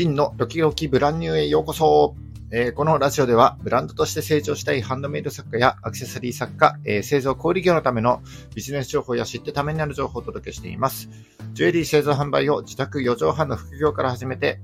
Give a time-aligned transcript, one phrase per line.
[0.00, 2.16] 真のドキドキブランニューへようこそ。
[2.50, 8.22] えーこのラジオでは、ブランドとして成長したいハンドメイド作家やアクセサリー作家、えー製造小売業のための
[8.54, 11.10] ビジネス情報や知ってためになる情報をお届けしています。
[11.52, 14.62] ジュエリー製造販売を自宅4畳半の副業から始めて、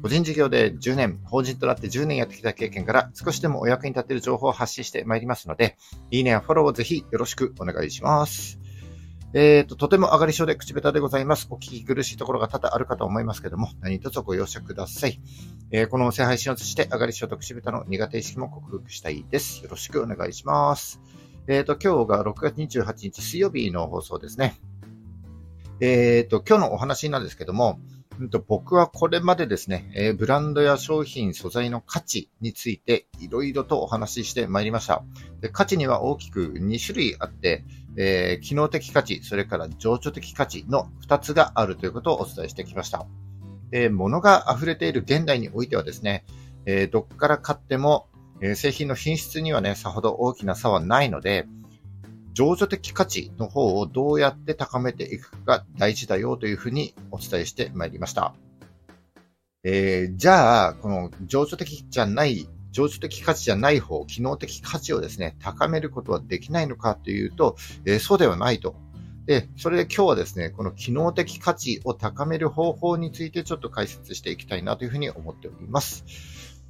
[0.00, 5.76] 個人事業で10年、法人となって10年やってきた経験から少しでもお役に立てる情報を発信してまいりますので、
[6.12, 8.61] いいねやフォローをぜひよろしくお願いします。
[9.34, 11.46] えっ、と、とても上がり症で口下手でございます。
[11.48, 15.20] お聞き苦しいところが多々あるかと思いますけども、何卒ご容赦ください。
[15.70, 19.62] えーこの音声配信を通じて、上がり症と口下手の苦手意識も克服したいです。
[19.64, 21.00] よろしくお願いします。
[21.46, 24.60] えっ、と、今日が6月28日水曜日の放送ですね。
[25.80, 27.80] えっ、と、今日のお話なんですけども、
[28.46, 35.02] 僕はこれまでですね、えブランドや商品、素材の価値についていろいろとお話ししてまいりました。
[35.40, 37.64] で価値には大きく2種類あって、
[37.96, 43.06] えー機能的価値、それから情緒的価値の2つがあるということをお伝えしてきました。
[43.90, 46.24] 物が溢れている現代においてはですね、
[46.66, 48.08] えーどっから買っても、
[48.40, 51.46] え製品の品質にはね、さほど大きな差はないので、
[52.32, 58.34] 情緒的価値の方をどうやって高めていくかが大事だよというふうにお伝えしてまいりました。
[59.64, 68.74] えーじゃあ、この情緒的じゃない、情緒的価値じゃない方、機能的価値をですね、高めることはできないのかというと、えーそうではないと。
[69.26, 76.04] で、それで今日はですね、この機能的価値を高める方法についてちょっと解説していきたいなというふうに思っております。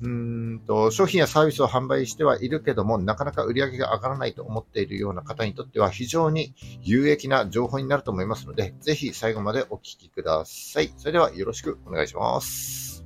[0.03, 10.93] うんと、商品やサービスを販売してはいるけども、なかなか売り上げが上がらないと思っているような方にとっては非常に有益な情報になると思いますので、ぜひ最後までお聞きください。
[10.97, 13.05] それではよろしくお願いします。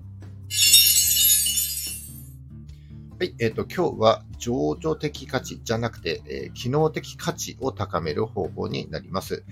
[3.19, 9.44] はい、えっ、と、今日は情緒的価値じゃなくて、えー機能的価値を高める方法になります。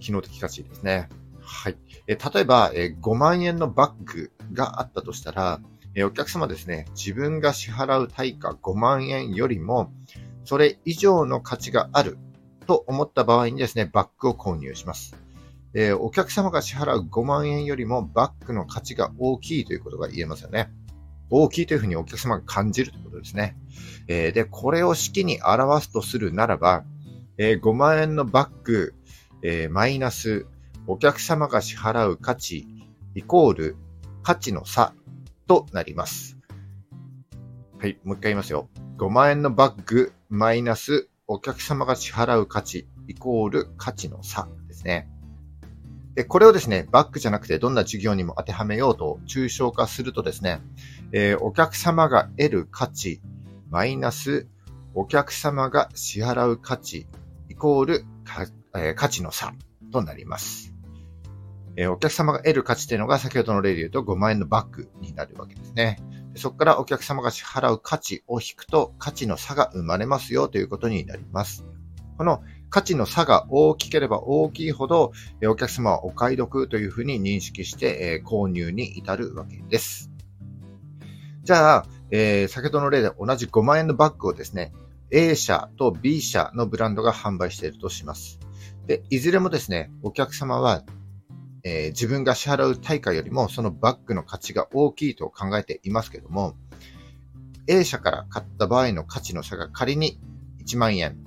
[0.00, 1.08] 機能的価値ですね。
[1.40, 1.76] はい。
[2.08, 5.60] えー例えば、えー5万円のバッグがあったとしたら、
[5.94, 9.92] えお客様ですね、自分が支払う対価5万円よりも、
[10.44, 12.18] それ以上の価値がある
[12.66, 15.16] と思った場合にですね、バッグを購入します。
[15.74, 20.70] えお客様が支払う5万円よりもバッグの価値が大きいということが言えますよね。
[21.30, 23.56] 大きいというふうにお客様が感じるということですね。
[24.08, 26.84] えで、これを式に表すとするならば、
[27.38, 28.94] え5万円のバッグ、
[29.42, 30.46] えマイナス
[30.86, 32.66] お客様が支払う価値
[33.14, 33.76] イコール
[34.22, 34.94] 価値の差
[35.46, 36.38] となります。
[37.78, 38.68] はい、もう一回言いますよ。
[38.98, 45.08] 5万円のバッグマイナスお客様が支払う価値イコール価値の差ですね。
[46.14, 50.60] で、これをですね、バッグじゃなくてどんな事業にも当てはめようと抽象化するとですね、
[51.12, 53.20] えーお客様が得る価値
[53.70, 54.46] マイナス
[54.94, 57.06] お客様が支払う価値
[57.48, 58.46] イコールか、
[58.76, 59.54] えー価値の差
[59.92, 60.73] となります。
[61.76, 65.98] えーお客様が得る価値というのが先ほどの例で言うと5万円のバッグになるわけですね。
[66.36, 71.64] そこからお客様が支払う価値を引くと価値の差が生まれますよということになります。
[72.16, 75.12] この価値の差が大きければ大きいほど、
[75.46, 80.10] お客様はお買い得というふうに認識して、え購入に至るわけです。
[81.44, 84.72] じゃあ、えー先ほどの例で同じ5万円のバッグをですね、
[85.10, 88.40] A 社と B 社のブランドが販売しているとします。
[88.86, 90.82] で、いずれもですね、お客様は、
[91.64, 96.54] えー自分が支払う対価よりもそのバッグの価値が大きいと考えていますけども、
[97.66, 100.20] A 社から買った場合の価値の差が仮に
[100.64, 101.18] 1万円、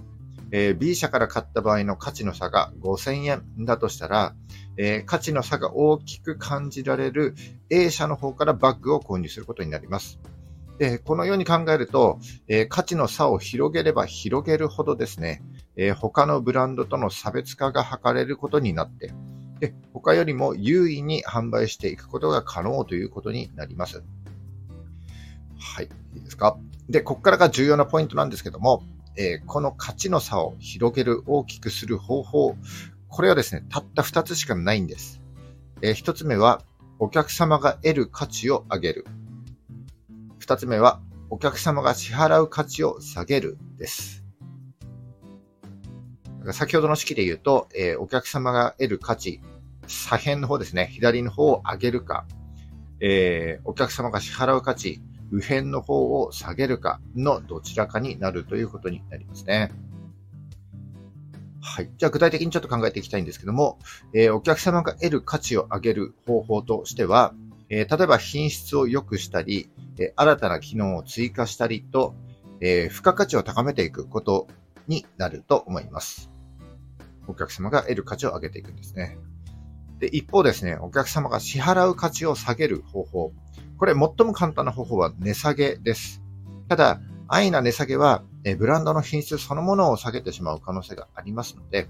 [0.51, 4.35] えー B 社から買った場合の価値の差が5000円だとしたら、
[4.77, 7.35] えー価値の差が大きく感じられる
[7.69, 10.19] A 社の方からバッグを購入することになります。
[10.77, 15.41] で、このように考えると、えー価値の差を広げれば広げるほどですね、
[15.75, 19.11] え他のブランドとの差別化が図れることになって、
[19.59, 24.03] で他よりも優位に販売していくことが可能ということになります。
[25.59, 26.57] はい、いいですか？
[26.89, 28.83] で、ここからが重要なポイントなんですけども、
[29.17, 32.55] えーこの価値の差を広げる、大きくする方法、
[33.07, 35.21] これはですね、たった2つしかないんです。
[35.81, 36.61] え1つ目は、
[36.99, 39.05] お客様が得る価値を上げる。
[40.39, 44.26] 2つ目は、お客様が支払う価値を下げるです。
[46.51, 49.41] 先ほどの式で言うと、えーお客様が得る価値、
[49.87, 52.25] 左辺の方ですね、左の方を上げるか、
[52.99, 55.01] えーお客様が支払う価値、
[55.31, 59.71] 右辺の方を下げるかのどちらかになるということになりますね。
[61.61, 61.89] はい。
[61.97, 63.79] じゃあ具体的にちょっと考えていきたいんですけども、
[64.13, 67.33] えーお客様が得る価値を上げる方法としては、
[67.69, 72.15] えー例えば品質を良くしたり、えー新たな機能を追加したりと、
[72.61, 74.47] えー付加価値を高めていくこと
[74.87, 76.29] になると思います。
[77.27, 79.17] お客様が得る価値を上げていくんですね。
[79.99, 83.33] で、一方ですね、お客様が支払う価値を下げる方法。
[83.77, 86.21] これ最も簡単な方法は値下げです。
[86.67, 88.23] ただ、安易な値下げは、
[88.57, 91.89] ブランドの品質そのものを下げてしまう可能性がありますので、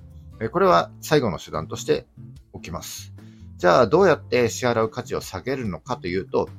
[0.52, 2.08] これは最後の手段として
[2.54, 3.14] おきます。
[3.58, 6.50] じゃあ、どうやって支払う価値を下げるのかというと、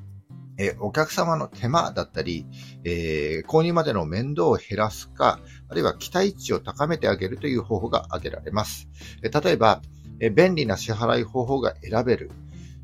[0.58, 2.44] えお客様の手間だったり、
[2.84, 5.38] えー、購入までの面倒を減らすか、
[5.69, 8.88] あるいは期待値を高めてあげるという方法が挙げられます。
[9.22, 9.81] え例えば、
[10.20, 12.31] え便利な支払い方法が選べる、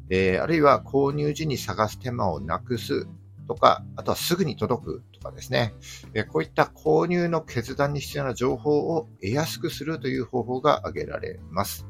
[0.08, 3.08] えー、あるいは購入時に探す手間をなくす
[3.48, 5.74] とか、あとはすぐに届くとかですね、
[6.14, 11.86] えこういった購入の決断に必要な情報を得やすくするという方法が挙げられます。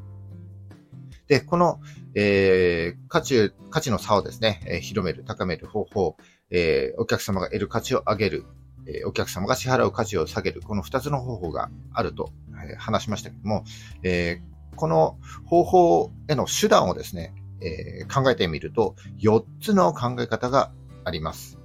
[1.29, 1.81] で、この、
[2.15, 6.17] えー、価値、価値の差をですね、えー、広める、高める方法、
[6.51, 8.45] えー、お客様が得る価値を上げる、
[8.87, 12.33] えお客様が支払う価値を下げる、この2つの方法があると、
[12.71, 13.65] え話しましたけども、
[14.03, 14.43] え
[14.77, 20.73] この方法への手段をですね、え考えてみると、4つの考え方が
[21.05, 21.59] あります。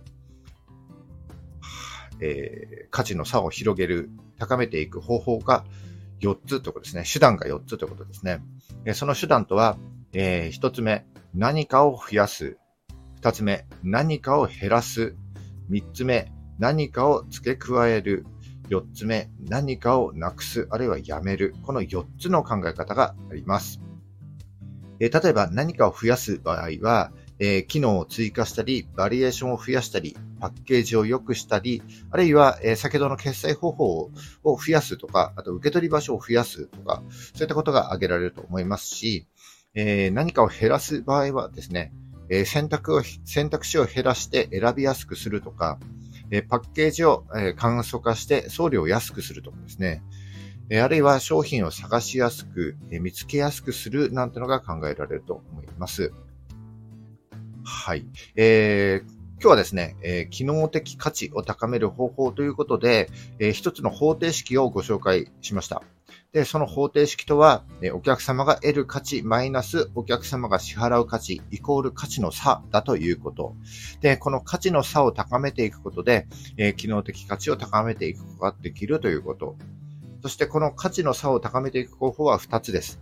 [2.21, 5.65] え価値の差を広げる、高めていく方法が
[6.21, 7.04] 4つということですね。
[7.12, 8.42] 手段が4つということですね。
[8.94, 9.77] その手段とは、
[10.13, 12.57] えー、1つ目、何かを増やす。
[13.21, 15.16] 2つ目、何かを減らす。
[15.69, 18.25] 3つ目、何かを付け加える。
[18.69, 21.56] 4つ目、何かをなくす、あるいはやめる。
[21.63, 23.81] この4つの考え方があります。
[25.00, 31.81] え、例えば何かを増やす場合は、えー、機能を追加したり、バリエーションを増やしたり、パッケージを良くしたり、
[32.12, 34.12] あるいは、えー、先ほどの決済方法
[34.44, 37.01] を増やすとか、あと受け取り場所を増やすとか、
[37.33, 39.27] そういったことが挙げられると思いますし、
[39.74, 41.94] えー、何かを減らす場合はですね、
[42.30, 45.80] え選択を、選択肢を減らして選びやすくするとか、
[46.31, 50.03] えパッケージを、え簡素化して送料を安くするとかですね、
[50.69, 56.13] えあるいは商品を探しやすく、え見つけやすくするなんてのが考えられると思います。
[57.63, 58.06] はい。
[58.35, 59.09] えー、
[59.41, 63.09] 今日はですね、えー、機能的価値を高める方法ということで、
[63.39, 65.81] えー、一つの方程式をご紹介しました。
[66.31, 73.56] で、その方程式とは、えお客様が得る価値マイナスお客様が支払う価値イコール価値の差だということ。
[74.01, 76.27] で、この価値の差を高めていくことで、
[76.57, 79.56] え機能的価値を高めていくことができるということ。
[80.21, 83.00] そしてこの価値の差を高めていく方法は2つです。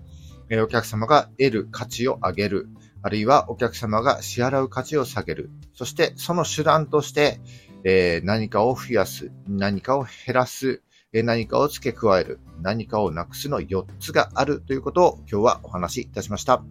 [0.49, 2.69] えお客様が得る価値を上げる。
[3.07, 5.49] あるいはお客様が支払う価値を下げる。
[5.73, 7.39] そしてその手段として、
[7.85, 10.83] えー、何かを増やす、何かを減らす、
[11.13, 16.55] えー、何かを付け加える、何かをなくすの4つがあるということを今日はお話しいたしました。
[16.55, 16.63] は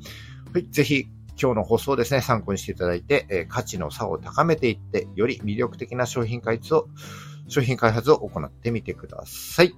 [0.58, 1.06] い、ぜひ
[1.40, 6.88] 今日の放送ですね、参考にしていただいて、えー、価値の差を高めていって、より魅力的な商品開発を、
[7.48, 9.72] 商品開発を行ってみてください。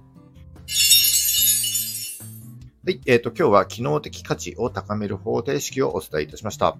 [2.89, 3.01] はい。
[3.05, 6.75] えっ、ー、と、今日は機能的価値を高める方程式をお伝えいたしました。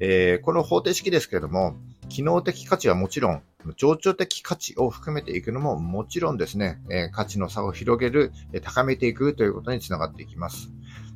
[0.00, 1.76] えー、この方程式ですけれども、
[2.08, 3.42] 機能的価値はもちろん、
[3.76, 10.70] 情緒的価値を含めていくのももちろんですね、え、価値の差を広げる、え高めていくということにつながっていきます。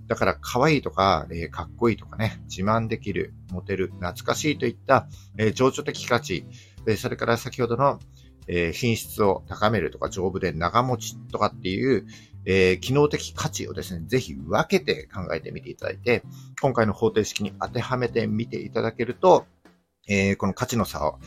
[0.07, 5.09] だから、可愛いとか、え、かっこいいとかね、自慢できる、モテる、懐かしいといった、
[5.39, 6.45] え、情緒的価値、
[6.87, 8.01] えそれから先ほどの、
[8.49, 12.07] え品質を高めるとか、丈夫で長持ちとかっていう、
[12.47, 16.23] えー、機能的価値をですね、ぜひ分けて考えてみていただいて、
[16.63, 19.47] 今回の方程式に当てはめてみていただけると、
[20.09, 21.19] えー、この価値の差を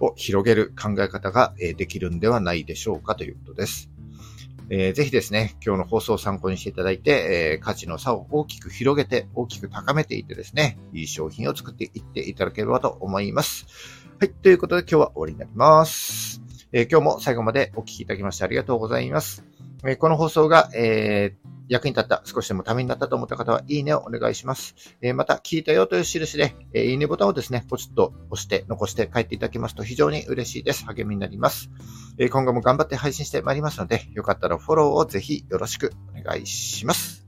[0.00, 3.90] を広げる考え方が、えできるんではないでしょうかということです。
[4.72, 13.66] えー、ぜひですね、今日の放送を参考にしていただいて、えー、価値の差を大きく広げて、大きく高めていってですね、いい商品を作っていっていただければと思います。
[14.20, 16.40] はい、ということで今日は終わりになります。
[16.72, 19.59] えー、今日も最後までお聞きいただきましてありがとうございます。
[19.86, 24.74] えこの放送が、えー、役に立った、少しでもためになったと思った方は、いいねをお願いします。
[25.00, 30.84] えー、また、聞いたよという印で、えー、いいねボタンをですね、ポチッと押して、残して帰っていただけますと非常に嬉しいです。
[30.84, 31.70] 励みになります。
[32.18, 37.26] え今後も頑張って配信してまいりますので、よかったらフォローをぜひよろしくお願いします。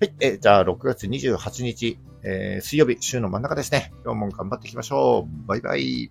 [0.00, 3.92] はい、えじゃあ、6月28日、え水曜日、週の真ん中ですね。
[4.04, 5.46] 今日も頑張っていきましょう。
[5.46, 6.10] バイバイ。